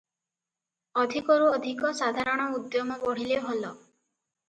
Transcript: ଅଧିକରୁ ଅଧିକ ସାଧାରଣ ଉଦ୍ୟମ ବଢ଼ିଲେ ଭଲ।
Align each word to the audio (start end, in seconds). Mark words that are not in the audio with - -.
ଅଧିକରୁ 1.01 1.51
ଅଧିକ 1.59 1.93
ସାଧାରଣ 2.01 2.51
ଉଦ୍ୟମ 2.59 3.01
ବଢ଼ିଲେ 3.07 3.43
ଭଲ। 3.49 3.73